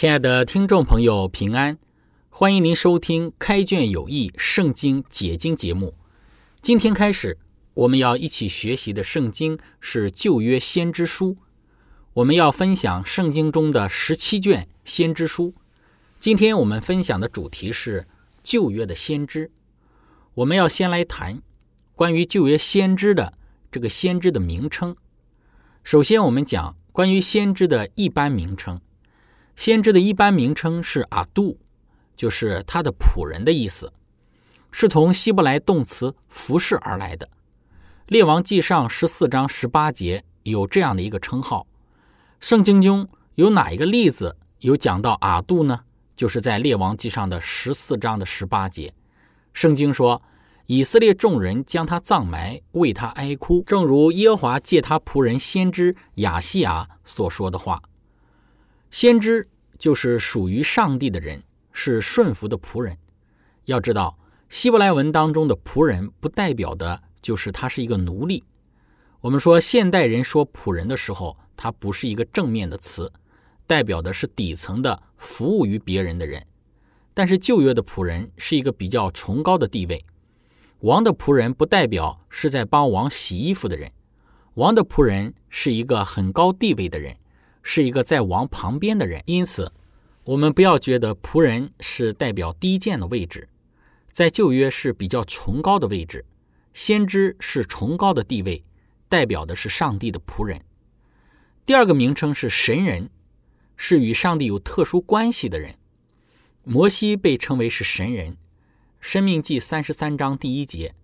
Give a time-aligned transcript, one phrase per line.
[0.00, 1.76] 亲爱的听众朋友，平安！
[2.30, 5.94] 欢迎您收听《开卷有益·圣经解经》节目。
[6.62, 7.36] 今天开始，
[7.74, 11.36] 我们要一起学习的圣经是旧约先知书。
[12.14, 15.52] 我们要分享圣经中的十七卷先知书。
[16.18, 18.06] 今天我们分享的主题是
[18.42, 19.50] 旧约的先知。
[20.32, 21.42] 我们要先来谈
[21.94, 23.34] 关于旧约先知的
[23.70, 24.96] 这个先知的名称。
[25.84, 28.80] 首先，我们讲关于先知的一般名称。
[29.56, 31.58] 先知的一般名称是阿杜，
[32.16, 33.92] 就是他的仆人的意思，
[34.70, 37.28] 是从希伯来动词服侍而来的。
[38.06, 41.66] 列王记上十四章十八节有这样的一个称号。
[42.40, 45.80] 圣经中有哪一个例子有讲到阿杜呢？
[46.16, 48.92] 就是在列王记上的十四章的十八节，
[49.54, 50.22] 圣经说
[50.66, 57.82] 以色列众人将他葬埋，为他哀哭，正如耶华借他仆人先知亚西亚所说的话。
[58.90, 59.46] 先知
[59.78, 62.98] 就是属于上帝的人，是顺服的仆人。
[63.66, 68.42] 要知道，希伯来文当中的仆人不代表的就是他是一个奴隶。
[69.20, 73.12] 我们说现代人说仆人的时候，他不是一个正面的词，
[73.66, 76.44] 代表的是底层的服务于别人的人。
[77.14, 80.04] 但是旧约的仆人是一个比较崇高的地位。
[80.80, 83.92] 王的仆人不代表是在帮王洗衣服的人，
[84.54, 87.14] 王的仆人是一个很高地位的人。
[87.62, 89.72] 是一个在王旁边的人，因此，
[90.24, 93.48] 我们不要觉得仆人是代表低贱的位置，
[94.12, 96.24] 在旧约是比较崇高的位置，
[96.72, 98.64] 先知是崇高的地位，
[99.08, 100.62] 代表的是上帝的仆人。
[101.66, 103.10] 第二个名称是神人，
[103.76, 105.76] 是与上帝有特殊关系的人。
[106.64, 108.32] 摩西被称为是神人，
[109.00, 110.94] 《生命记》三十三章第一节，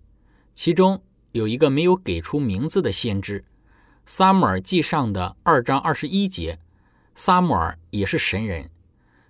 [0.53, 1.01] 其中
[1.31, 3.43] 有一个没有给出名字的先知。
[4.09, 6.59] 撒母耳记上的二章二十一节，
[7.13, 8.71] 撒母耳也是神人。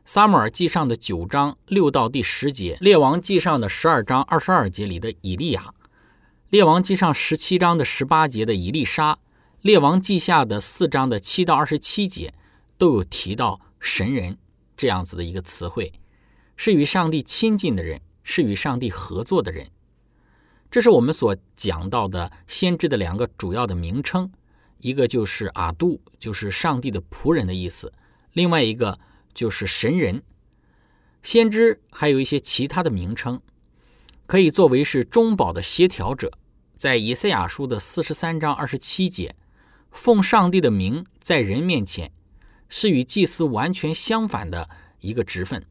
[0.06, 5.74] 撒母耳记上的九章六到第十节，列王记上的十二章二十二节里的以利亚，
[6.50, 9.18] 列王记上十七章的十八节的以利沙，
[9.64, 12.36] 列王记下的四章的七到二十七节，
[12.78, 14.38] 都有提到神人
[14.78, 15.92] 这样子的一个词汇，
[16.56, 19.72] 是与上帝亲近的人，是与上帝合作的人。
[20.70, 24.32] 这是我们所讲到的先知的两个主要的名称。
[24.80, 27.92] 一个就是阿杜，就是上帝的仆人的意思；
[28.34, 29.00] 另外一个
[29.34, 30.24] 就是神人。
[31.24, 33.42] 先知还有一些其他的名称，
[34.26, 36.32] 可以作为是中保的协调者。
[36.76, 39.36] 在以赛亚书的四十三章二十七节，
[39.92, 42.12] 奉上帝的名在人面前，
[42.70, 45.66] 是与祭司完全相反的一个职分。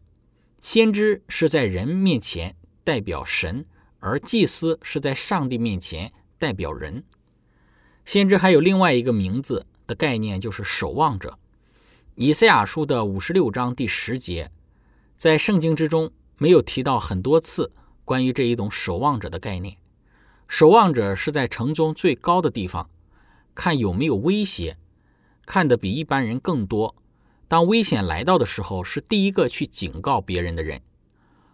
[0.61, 3.65] 先知是在人面前代表神，
[4.01, 7.05] 而祭司是在上帝面前代表人。
[8.07, 11.37] 先知还有另外一个名字的概念，就是守望者。
[12.15, 14.53] 以赛亚书的五十六章第十节，
[15.17, 17.73] 在圣经之中没有提到很多次
[18.05, 19.77] 关于这一种守望者的概念。
[20.47, 22.89] 守望者是在城中最高的地方，
[23.57, 24.79] 看有没有威胁，
[25.45, 26.95] 看得比一般人更多。
[27.49, 30.81] 当危险来到的时候，是第一个去警告别人的人。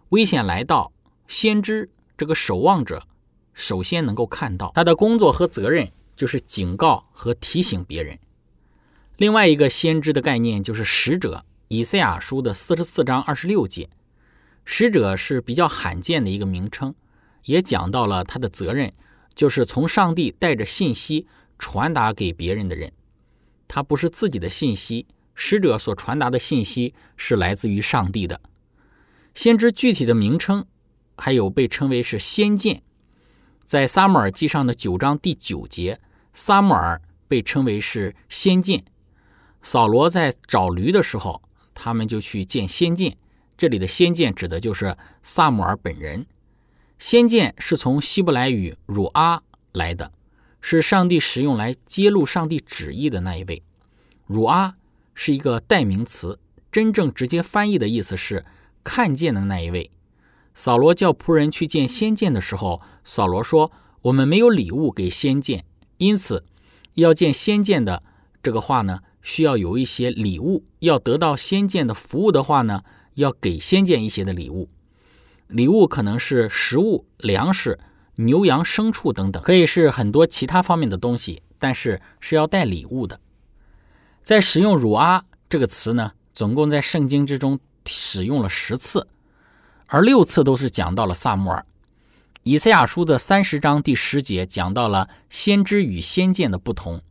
[0.09, 0.93] 危险来到，
[1.27, 3.07] 先知这个守望者
[3.55, 5.91] 首先能够看到他的工作和责任。
[6.15, 8.19] 就是警告和提醒别人。
[9.17, 11.45] 另外一个先知的概念就是使者。
[11.69, 13.89] 以赛亚书的四十四章二十六节，
[14.63, 16.93] 使者是比较罕见的一个名称，
[17.45, 18.93] 也讲到了他的责任，
[19.33, 21.25] 就是从上帝带着信息
[21.57, 22.93] 传达给别人的人。
[23.67, 28.39] 他不是自己的信息，使者所传达的信息是来自于上帝的。
[29.33, 30.67] 先知具体的名称
[31.17, 32.83] 还有被称为是先见。
[33.63, 35.99] 在撒母耳记上的九章第九节，
[36.33, 38.83] 撒母耳被称为是先见。
[39.61, 41.41] 扫罗在找驴的时候，
[41.73, 43.17] 他们就去见先见，
[43.55, 46.25] 这里的先见指的就是萨姆尔本人。
[46.99, 49.41] 先见是从希伯来语“汝阿”
[49.73, 50.11] 来的，
[50.61, 53.63] 是上帝使用来揭露上帝旨意的那一位。
[54.25, 54.75] 汝阿
[55.13, 56.39] 是一个代名词，
[56.71, 58.45] 真正直接翻译的意思是
[58.83, 59.91] 看见的那一位。
[60.55, 63.71] 扫罗叫仆人去见先见的时候，扫罗说
[64.03, 65.65] ：“我们没有礼物给先见，
[66.05, 66.43] 因此
[66.95, 68.03] 要见先见的
[68.41, 70.65] 这个话呢，需要有一些礼物。
[70.79, 72.83] 要得到先见的服务的话呢，
[73.13, 74.69] 要给先见一些的礼物。
[75.47, 77.79] 礼物可能是食物、粮食、
[78.15, 83.19] 牛羊、牲畜等等，可以是很多其他方面的东西，但是是要带礼物的。
[84.21, 89.07] 在使用‘乳阿’这个词呢，总共在圣经之中使用了十次。”
[89.87, 91.65] 而六次都是讲到了萨穆尔，
[92.45, 97.01] 以赛亚书的三十章第十节讲到了先知与先见的不同。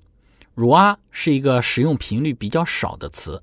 [0.55, 3.43] 汝阿是一个使用频率比较少的词，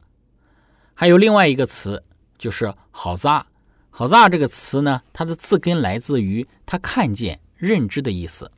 [0.94, 2.04] 还有另外一个词
[2.38, 3.48] 就是好扎。
[3.90, 8.52] 好扎这个词呢，它的字根来自于他看见、认知的意思，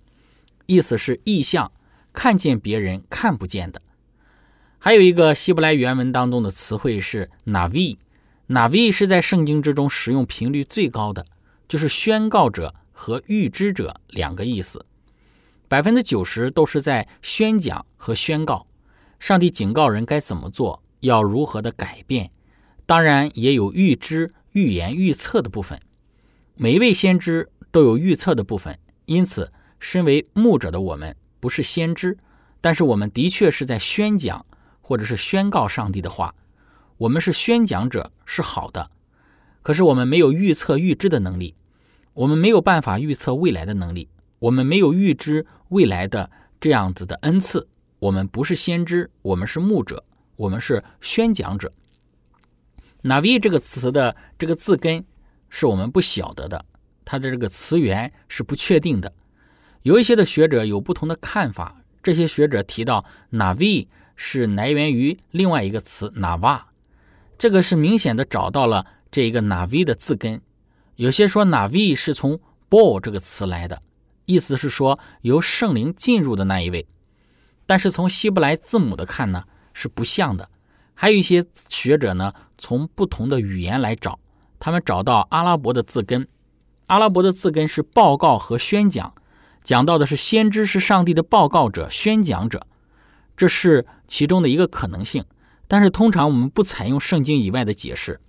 [0.66, 1.72] 意思是意象，
[2.12, 3.82] 看见别人看不见的。
[4.78, 7.98] 还有一个希伯来原文当中的词汇是 navi。
[8.50, 11.26] Navi 是在圣经之中使用频率最高的，
[11.70, 14.86] 就是宣告者和预知者两个意思，
[15.68, 18.68] 百分之九十都是在宣讲和宣告。
[19.18, 22.30] 上帝警告人该怎么做，要如何的改变，
[22.86, 25.82] 当然也有预知、预言、预测的部分。
[26.54, 28.78] 每一位先知都有预测的部分，
[29.08, 32.20] 因此，身为牧者的我们不是先知，
[32.62, 34.46] 但是我们的确是在宣讲
[34.80, 36.36] 或者是宣告上帝的话。
[37.00, 38.92] 我们是宣讲者，是好的，
[39.64, 41.56] 可是我们没有预测预知的能力，
[42.14, 44.10] 我们没有办法预测未来的能力，
[44.40, 46.30] 我们没有预知未来的
[46.60, 47.68] 这样子的恩赐。
[48.00, 50.04] 我们不是先知，我们是牧者，
[50.36, 51.72] 我们是宣讲者。
[53.04, 55.06] navi 这个词的这个字根
[55.50, 56.66] 是我们不晓得的，
[57.06, 59.14] 它的这个词源是不确定的。
[59.84, 66.64] 有一些的学者有不同的看法，这些学者提到 navi 是来源于另外一个词 nava。
[67.38, 70.42] 这个是明显的找到了这一个 navi 的字根，
[70.96, 72.40] 有些说 navi 是从
[72.70, 73.80] “ball” 这个词来的，
[74.26, 76.88] 意思是说由圣灵进入的那一位。
[77.66, 80.50] 但是从希伯来字母的看呢，是不像的。
[80.94, 84.20] 还有一些学者呢，从不同的语言来找，
[84.60, 86.28] 他们找到阿拉伯的字根，
[86.88, 89.14] 阿拉伯的字根是报告和宣讲，
[89.64, 92.68] 讲到的是先知是上帝的报告者、宣讲者，
[93.36, 95.26] 这是其中的一个可能性。
[95.68, 98.20] 但是通常我们不采用圣经以外的解释。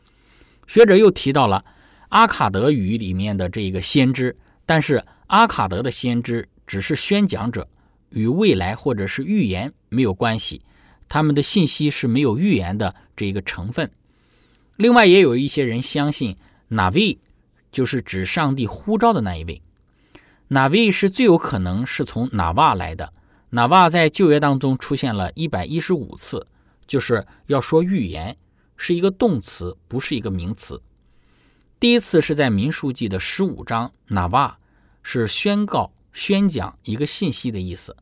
[0.67, 1.65] 学者又提到了
[2.13, 4.37] 阿卡德语里面的这一个先知，
[4.67, 7.67] 但是阿卡德的先知只是宣讲者，
[8.11, 10.61] 与未来或者是预言没有关系，
[11.09, 13.91] 他们的信息是没有预言的这一个成分。
[14.77, 16.37] 另外，也有一些人相信
[16.71, 17.17] Navi
[17.71, 19.63] 就是指上帝呼召的那一位
[20.51, 23.11] ，Navi 是最有可能是从 Nava 来的。
[23.53, 26.47] Nava 在旧约当中出现了一百一十五次。
[26.87, 28.37] 就是要说预言
[28.77, 30.83] 是一个动词，不是一个名词。
[31.83, 34.57] 第一次是在民数记的十五章，哪瓦
[35.03, 37.97] 是宣告、宣讲一个信息的意思。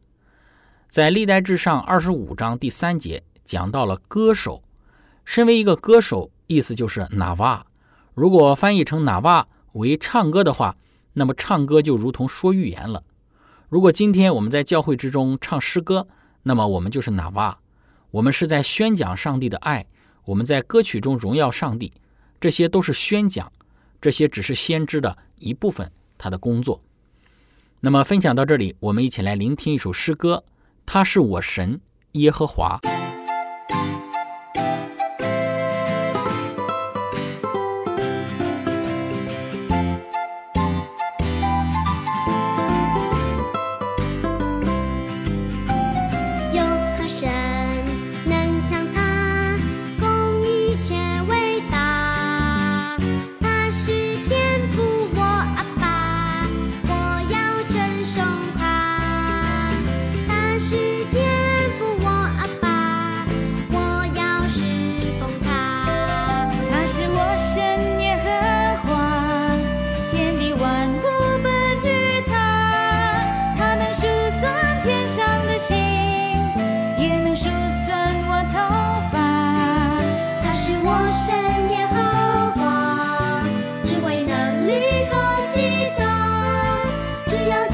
[0.86, 4.62] 在历代志上二十五章第三节讲到了歌手，
[5.24, 7.64] 身为一个歌手，意思就是哪瓦。
[8.12, 10.76] 如果翻译成哪瓦为唱歌的话，
[11.14, 13.02] 那么唱歌就如同说预言了。
[13.70, 16.06] 如果今天我们在教会之中唱诗歌，
[16.42, 17.58] 那么我们就是哪瓦。
[18.10, 19.86] 我们是在宣讲上帝的爱，
[20.26, 21.94] 我们在歌曲中荣耀上帝，
[22.38, 23.50] 这些都是宣讲，
[24.00, 26.82] 这些只是先知的一部分，他的工作。
[27.80, 30.44] 那么分享到这里，我们一起来聆听一首诗歌，
[30.84, 31.80] 他是我神
[32.12, 32.80] 耶和华。
[87.30, 87.69] 只要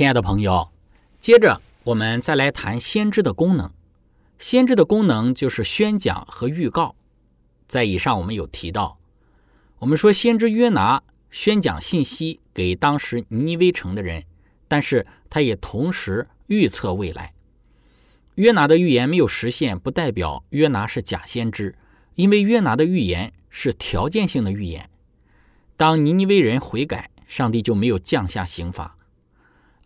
[0.00, 0.70] 亲爱的朋友，
[1.18, 3.70] 接着我们再来谈先知的功能。
[4.38, 6.96] 先知的功能就是宣讲和预告。
[7.68, 8.98] 在以上我们有提到，
[9.80, 14.24] 我们说先知约拿宣讲信息给当时尼尼微城的人，
[14.66, 17.34] 但是他也同时预测未来。
[18.36, 21.76] 约拿的预言没有实现，不代表约拿是假先知，
[22.14, 24.88] 因为约拿的预言是条件性的预言。
[25.76, 28.96] 当尼尼微人悔改，上帝就没有降下刑罚。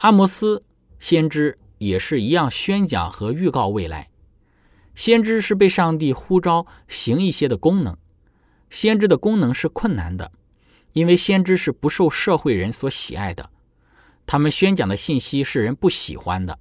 [0.05, 0.63] 阿摩斯
[1.01, 4.11] 先知也是一样宣讲和预告未来。
[4.95, 7.97] 先知是被上帝呼召行一些的功能。
[8.69, 10.31] 先知的功能是困难的，
[10.93, 13.49] 因为先知是不受社会人所喜爱的，
[14.27, 16.59] 他们宣讲的信息是人不喜欢的，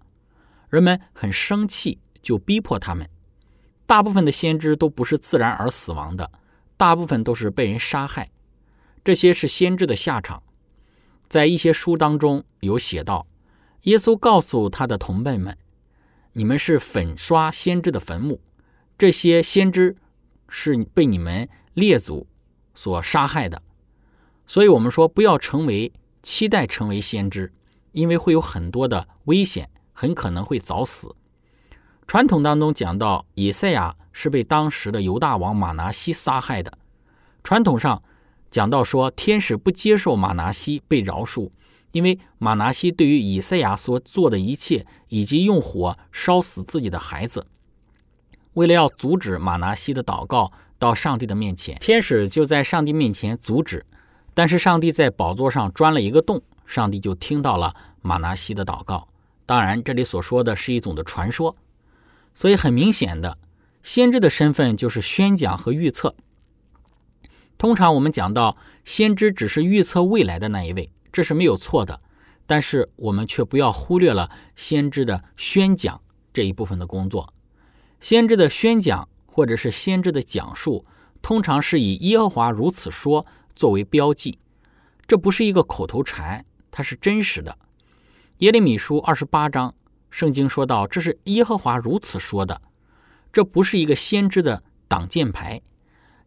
[0.69, 3.09] 人们很生气，就逼迫他们。
[3.85, 6.31] 大部分的先知都不是自然而死亡的，
[6.77, 8.31] 大部分都是被人杀害。
[9.03, 10.41] 这些是先知的下场。
[11.27, 13.27] 在一些书当中有写到。
[13.83, 15.57] 耶稣告诉他的同伴们
[16.33, 18.39] ：“你们是粉刷先知的坟墓，
[18.97, 19.95] 这些先知
[20.47, 22.27] 是被你们列祖
[22.73, 23.61] 所杀害的。
[24.47, 27.51] 所以，我们说不要成为期待成为先知，
[27.91, 31.13] 因为会有很多的危险，很可能会早死。
[32.07, 36.77] 传统当中讲到，以赛亚是被当时的犹大王马拿西杀害的。
[37.43, 38.01] 传统上
[38.49, 41.51] 讲到说，天使不接受马拿西被饶恕。”
[41.93, 47.45] 因为马拿西对于以赛亚所做的一切，以及用火烧死自己的孩子，
[48.53, 53.85] 为了要阻止马拿西的祷告到上帝的面前，天使就在上帝面前阻止。
[54.33, 57.71] 但是上帝在宝座上钻了一个洞，上帝就听到了
[58.01, 59.07] 马拿西的祷告。
[59.45, 61.55] 当然，这里所说的是一种的传说，
[62.33, 63.37] 所以很明显的，
[63.83, 66.15] 先知的身份就是宣讲和预测。
[67.63, 70.91] 通常我们讲到先知只是预测未来的那一位。
[71.13, 71.97] 这是没有错的，
[72.45, 76.01] 但是我们却不要忽略了先知的宣讲
[76.33, 77.33] 这一部分的工作。
[78.01, 80.83] 先知的宣讲或者是先知的讲述，
[81.21, 84.37] 通常是以耶和华如此说作为标记，
[85.07, 87.57] 这不是一个口头禅，它是真实的。
[88.39, 89.73] 耶利米书二十八章，
[90.09, 92.61] 圣经说到，这是耶和华如此说的，
[93.31, 95.61] 这不是一个先知的挡箭牌。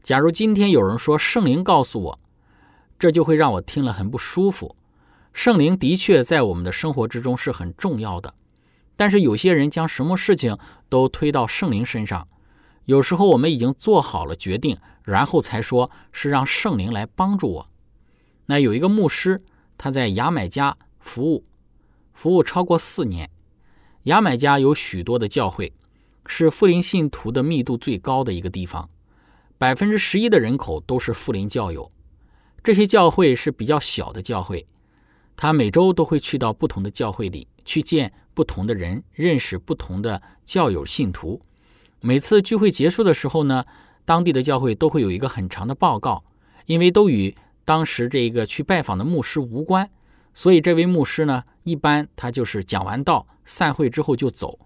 [0.07, 2.19] 假如今天有人说圣灵告诉我。
[2.97, 4.77] 这就会让我听了很不舒服。
[5.33, 8.33] 圣灵的确在我们的生活之中是很重要的，
[8.95, 10.57] 但是有些人将什么事情
[10.89, 12.25] 都推到圣灵身上。
[12.85, 17.67] 有时候我们已经做好了决定，然后才说是让圣灵来帮助我。
[18.45, 19.41] 那有一个牧师，
[19.77, 21.43] 他在牙买加服务，
[22.15, 23.29] 服务超过四年。
[24.05, 25.73] 牙买加有许多的教会，
[26.27, 28.89] 是富林信徒的密度最高的一个地方，
[29.59, 31.91] 百分之十一的人口都是富林教友。
[32.63, 34.67] 这些教会是比较小的教会，
[35.37, 41.41] 他每周都会去到不同的教会里去见不同的人，认识不同的教友信徒。
[42.01, 43.65] 每次聚会结束的时候呢，
[44.05, 46.25] 当地的教会都会有一个很长的报告，
[46.67, 47.35] 因为都与
[47.65, 49.89] 当时这个去拜访的牧师无关，
[50.35, 54.59] 所以这位牧师呢，一般他就是讲完道散会之后就走。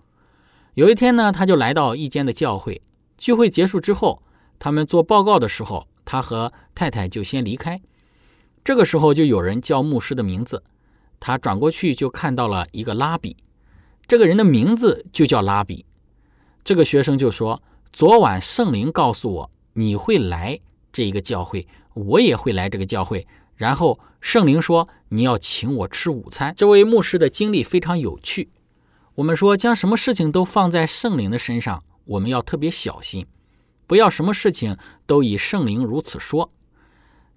[0.74, 2.82] 有一天呢，他就来到一间的教会，
[3.16, 4.22] 聚会结束之后，
[4.60, 7.80] 他们做报告的时候，他和太太就先离开。
[8.62, 10.62] 这个时候就有人叫牧师的名字，
[11.18, 13.38] 他转过去就看到了一个拉比，
[14.06, 15.86] 这个人的名字就叫拉比。
[16.62, 17.58] 这个学生就说
[17.90, 20.60] ：“昨晚圣灵告诉我你会来
[20.92, 23.26] 这一个教会，我也会来这个教会。
[23.56, 28.50] 然后圣灵说你要请我吃午餐。”这位牧师的经历非常有趣。
[29.14, 33.26] 我们说将什么事情都放在圣灵的身上，我们要特别小心，
[33.90, 36.48] 不要什么事情都以圣灵如此说。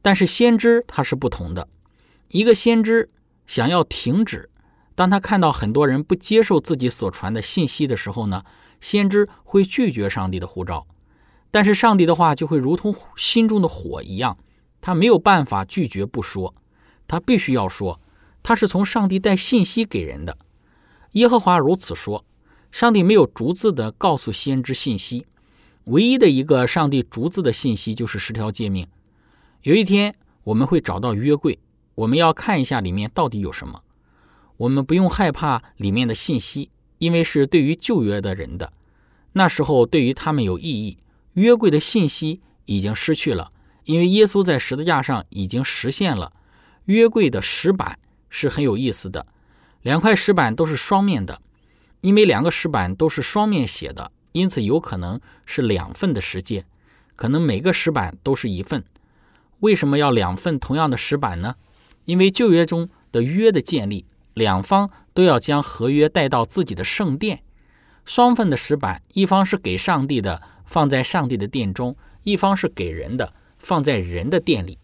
[0.03, 1.67] 但是先知他是不同的，
[2.27, 3.09] 一个先知
[3.47, 4.51] 想要停止，
[4.93, 8.43] 当他看到很多人不接受自己所传的信息的时候呢，
[8.79, 10.85] 先知会拒绝上帝的呼召。
[11.49, 14.37] 但是上帝的话就会如同心中的火一样，
[14.79, 16.53] 他没有办法拒绝不说，
[17.07, 17.99] 他必须要说，
[18.43, 20.37] 他是从上帝带信息给人的。
[21.13, 22.23] 耶和华如此说，
[22.71, 25.25] 上帝没有逐字的告诉先知信息，
[25.85, 28.87] 唯一的一个上帝逐字的信息就是十条诫命。
[29.63, 31.59] 有一天我们会找到约柜，
[31.95, 33.81] 我们要看一下里面到底有什么。
[34.57, 38.71] 我们不用害怕里面的信息，因为是对于旧约的人的，
[39.33, 40.97] 那时候对于他们有意义。
[41.33, 43.49] 约柜的信息已经失去了，
[43.85, 46.31] 因为耶稣在十字架上已经实现了。
[46.85, 47.97] 约柜的石板
[48.29, 49.25] 是很有意思的，
[49.81, 51.41] 两块石板都是双面的，
[52.01, 56.65] 因为两个石板都是双面写的，因此有可能是两份的石戒，
[57.15, 58.83] 可能每个石板都是一份。
[59.61, 61.55] 为什么要两份同样的石板呢？
[62.05, 67.41] 因为旧约中的约的建立，两方都要将合约带到自己的圣殿。
[68.03, 74.77] 双份的石板，一方是给上帝的，放在上帝的殿中；一方是给人的，放在人的殿里。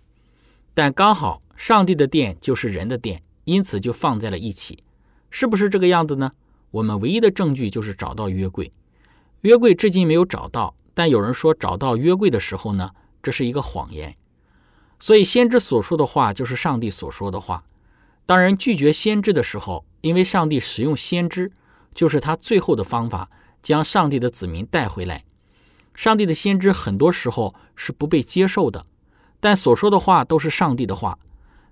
[0.74, 4.82] 但刚好上帝的殿就是人的殿，因此就放在了一起。
[5.30, 6.32] 是不是这个样子呢？
[6.71, 8.71] 我们唯一的证据就是找到约柜。
[9.41, 12.91] 约柜至今没有找到，但有人说找到约柜的时候呢，
[13.23, 14.15] 这是一个谎言。
[14.99, 17.63] 所以先知所说的话就是上帝所说的话。
[18.25, 21.52] 当人拒绝先知的时候，因为上帝使用先知。
[21.91, 23.30] 就是他最后的方法，
[23.63, 25.25] 将上帝的子民带回来。
[25.95, 28.86] 上帝的先知很多时候是不被接受的，
[29.39, 31.17] 但所说的话都是上帝的话。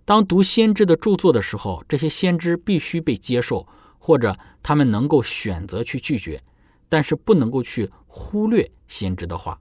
[0.04, 3.68] 当读先知的著作的时候，这些先知必须被接受，
[4.00, 6.42] 或者他们能够选择去拒绝，
[6.90, 9.60] 但是不能够去忽略先知的话。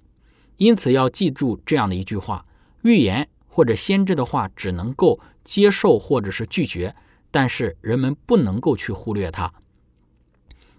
[0.56, 2.44] 因此要记住这样的一句话：
[2.82, 6.94] 预言或者先知的话只能够接受或者是拒绝，
[7.30, 9.52] 但是人们不能够去忽略它。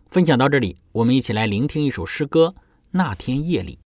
[0.10, 2.54] 分享到这里，我们一起来聆听一首诗歌。
[2.92, 3.80] 那天夜里。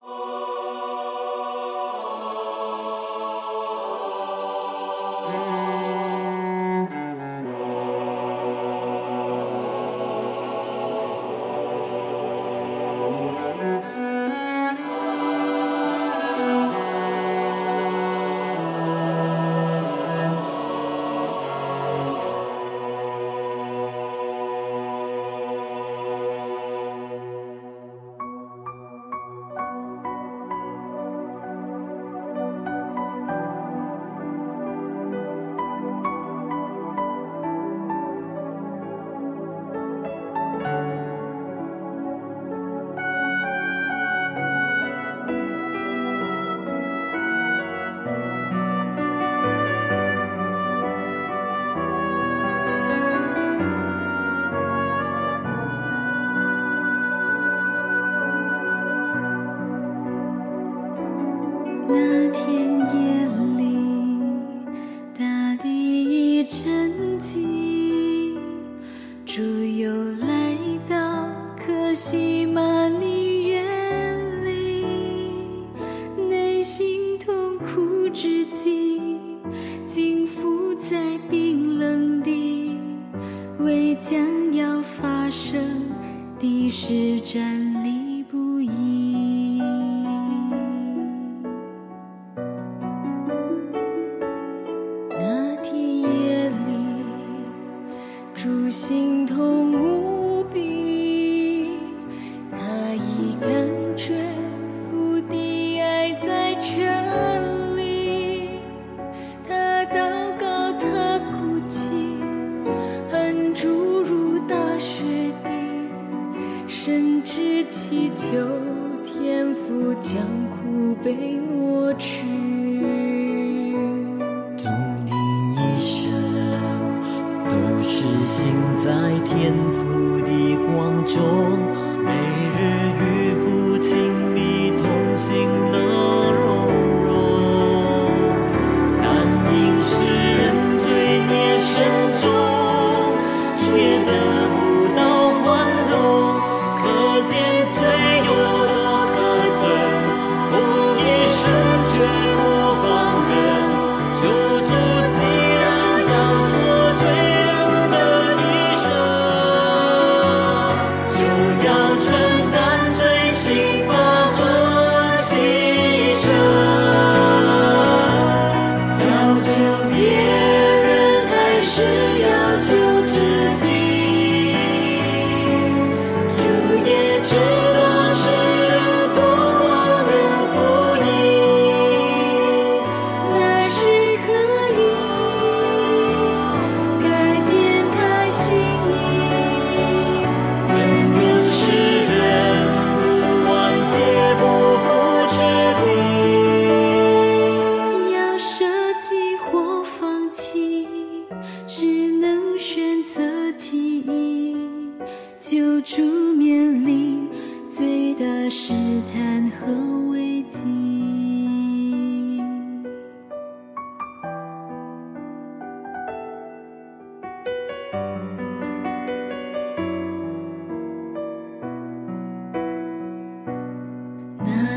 [62.32, 62.70] 天。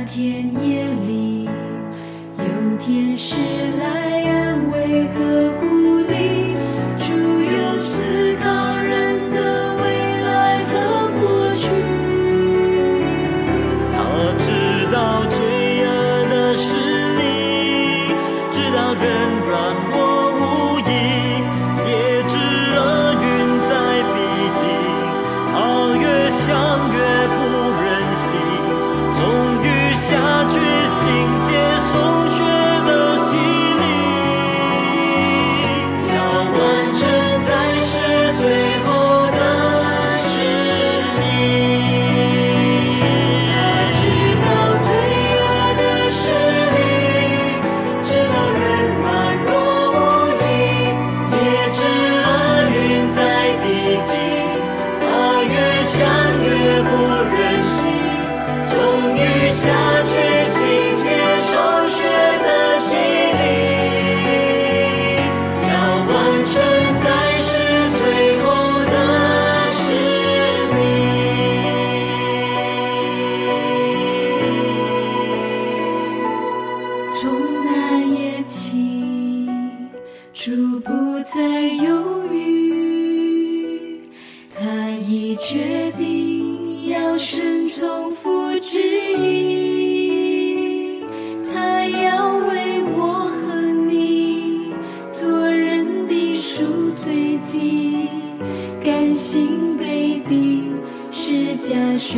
[0.07, 1.49] 天夜里
[2.39, 3.54] 有天使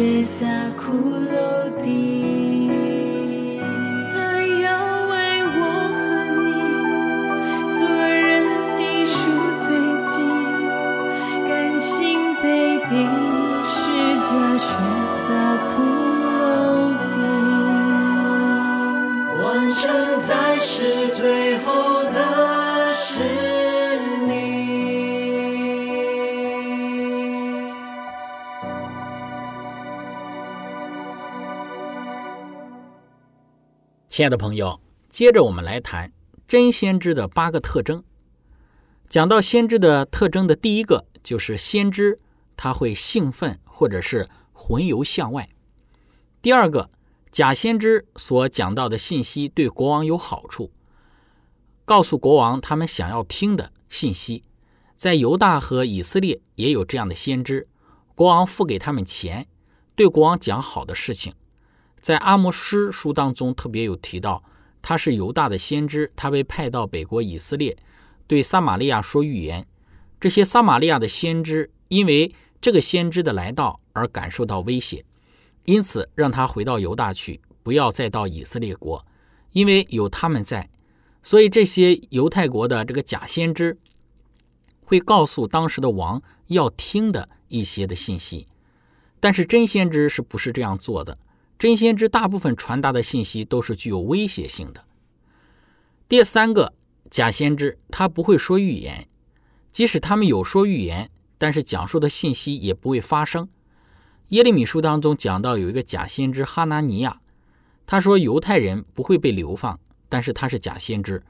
[0.06, 0.46] 血洒
[0.78, 0.86] 骷
[1.34, 1.34] 髅
[1.82, 2.70] 地，
[4.14, 4.16] 还
[4.62, 4.66] 要
[5.08, 5.12] 为
[5.58, 5.58] 我
[5.90, 5.98] 和
[6.44, 6.46] 你
[7.76, 8.46] 做人
[8.78, 9.16] 的赎
[9.58, 9.66] 罪
[10.06, 10.22] 祭，
[11.48, 11.90] 甘心
[12.40, 12.94] 背定
[13.66, 13.74] 世
[14.22, 14.95] 家血。
[34.16, 36.10] 亲爱的朋友，接着我们来谈
[36.48, 38.02] 真先知的八个特征。
[39.10, 42.18] 讲到先知的特征的第一个，就是先知
[42.56, 45.50] 他会兴奋或者是魂游向外。
[46.40, 46.88] 第二个，
[47.30, 50.70] 假先知所讲到的信息对国王有好处，
[51.84, 54.44] 告诉国王他们想要听的信息。
[54.94, 57.66] 在犹大和以色列也有这样的先知，
[58.14, 59.46] 国王付给他们钱，
[59.94, 61.34] 对国王讲好的事情。
[62.06, 64.40] 在阿摩斯书当中特别有提到，
[64.80, 67.76] 他是犹大的先知，他被派到北国以色列，
[68.28, 69.66] 对撒玛利亚说预言。
[70.20, 75.04] 这些撒玛利亚的先知因为这个先知的来到而感受到威胁，
[75.64, 79.04] 因此让他回到犹大去，不要再到以色列国，
[79.50, 80.70] 因为有他们在，
[81.24, 83.76] 所以这些犹太国的这个假先知
[84.84, 88.46] 会告诉当时的王要听的一些的信息，
[89.18, 91.18] 但是真先知是不是这样做的？
[91.58, 94.84] 真先知大部分传达的信息都是具有威胁性的。
[96.08, 96.74] 第三个
[97.10, 99.08] 假先知，他不会说预言，
[99.72, 103.48] 即使他们有说预言，但是讲述的信息也不会发生。
[104.28, 107.20] 耶利米书当中讲到有一个假先知哈拿尼亚，
[107.86, 111.22] 他说犹太人不会被流放，但是他是假先知，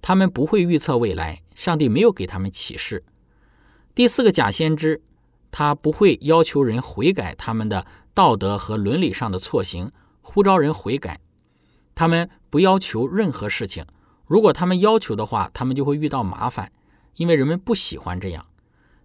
[0.00, 3.04] 他们不会预测未来，上帝没有给他们启示。
[3.94, 5.02] 第四个假先知，
[5.50, 7.84] 他不会要求人悔改他们的
[8.18, 11.20] 道德和伦理上的错行，呼召人悔改。
[11.94, 13.86] 他们不要求任何事情，
[14.26, 16.72] 如果他们要求的话，他们就会遇到麻烦，
[17.14, 18.44] 因为人们不喜欢这样。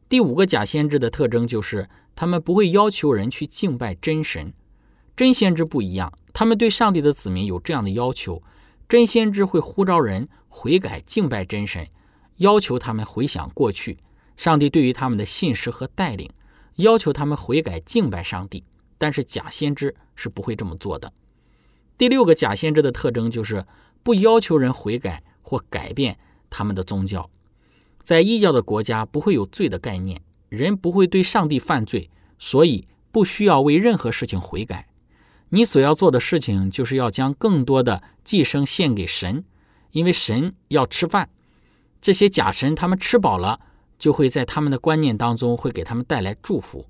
[0.10, 4.52] 第五个假先知的特征就是，他们不会要求人去敬拜真神。
[5.15, 8.41] 真先知不一样，他们对上帝的子民有这样的要求：
[8.89, 11.88] 真先知会呼召人悔改敬拜真神，
[12.38, 13.99] 要求他们回想过去。
[14.36, 16.32] 上帝对于他们的信实和带领，
[16.78, 18.63] 要求他们悔改敬拜上帝，
[19.04, 21.12] 但是假先知是不会这么做的。
[21.98, 23.66] 第六个假先知的特征就是
[24.02, 26.18] 不要求人悔改或改变
[26.50, 27.30] 他们的宗教。
[28.02, 34.88] 在异教的国家不会有罪的概念，人不会对上帝犯罪，所以不需要为任何事情悔改。
[35.50, 39.44] 你所要做的事情就是要将更多的寄生献给神，
[39.92, 41.30] 因为神要吃饭。
[42.00, 43.60] 这些假神他们吃饱了。
[44.00, 46.88] 就会在他们的观念当中会给他们带来祝福，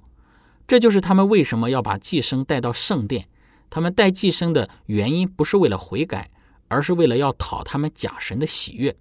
[0.68, 3.28] 这就是他们为什么要把寄生带到圣殿。
[3.70, 6.30] 他们带寄生的原因不是为了悔改，
[6.68, 8.96] 而是为了要讨他们假神的喜悦。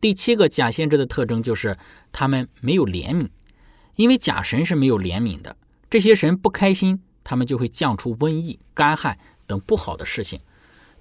[0.00, 1.76] 第七个假先知的特征就是
[2.12, 3.28] 他们没有怜悯，
[3.96, 5.56] 因为假神是没有怜悯的。
[5.90, 10.40] 这些神不开心，他们就会降出瘟疫、干旱等不好的事情。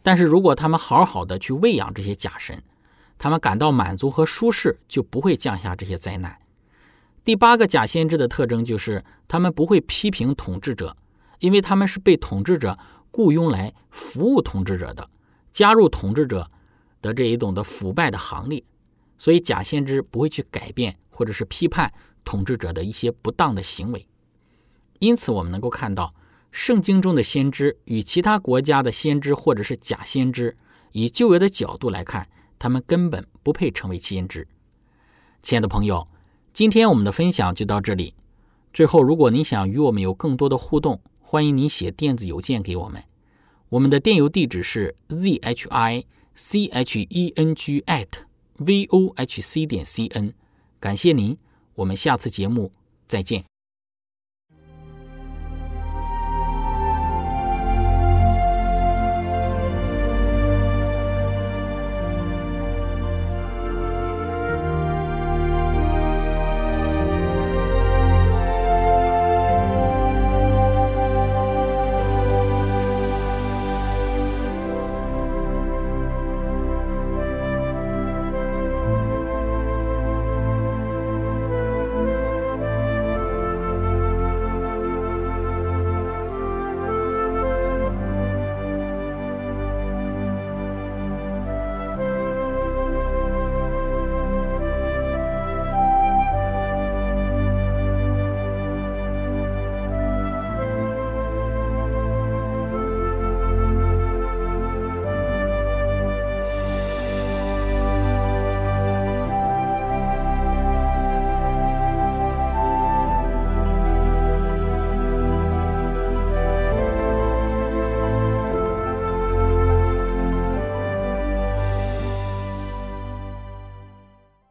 [0.02, 2.62] 但是如果他们好好的去喂养这些假神，
[3.18, 6.38] 他们感到满足和舒适，就不会降下这些灾难。
[7.26, 10.96] 第八个假先知的特征就是他们不会批评统治者，
[11.40, 12.78] 因为他们是被统治者
[13.10, 15.10] 雇佣来服务统治者的，
[15.52, 16.48] 加入统治者
[17.02, 18.64] 的这一种的腐败的行列。
[19.18, 21.92] 所以假先知不会去改变或者是批判
[22.24, 24.08] 统治者的一些不当的行为。
[25.00, 26.14] 因此，我们能够看到
[26.52, 30.56] 圣经中的先知与其他国家的先知或者是假先知，
[30.92, 32.30] 以旧约的角度来看。
[32.58, 34.48] 他们根本不配成为先知。
[35.44, 36.08] 亲爱的朋友，
[36.56, 38.14] 今天我们的分享就到这里。
[38.72, 43.04] 最后，如果您想与我们有更多的互动，欢迎您写电子邮件给我们。
[43.68, 48.08] 我们的电邮地址是 z h i c h e n g at
[48.56, 50.32] v o h c 点 c n。
[50.80, 51.36] 感谢您，
[51.74, 52.72] 我们下次节目
[53.06, 53.44] 再见。